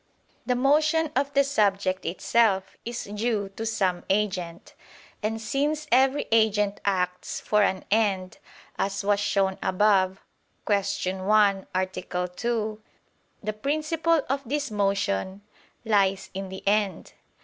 [0.47, 4.73] The motion of the subject itself is due to some agent.
[5.21, 8.39] And since every agent acts for an end,
[8.79, 10.19] as was shown above
[10.65, 11.17] (Q.
[11.17, 11.85] 1, A.
[11.85, 12.81] 2),
[13.43, 15.41] the principle of this motion
[15.85, 17.13] lies in the end.